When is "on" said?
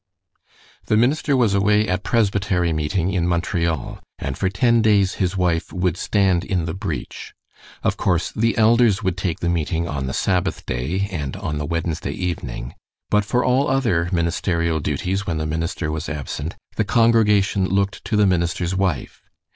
9.87-10.07, 11.35-11.59